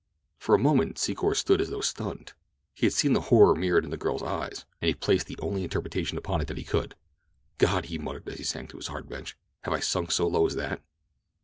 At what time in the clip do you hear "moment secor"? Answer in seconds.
0.57-1.35